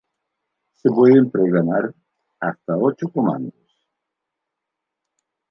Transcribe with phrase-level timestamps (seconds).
[0.81, 1.93] Se pueden programar
[2.39, 3.53] hasta ocho comandos.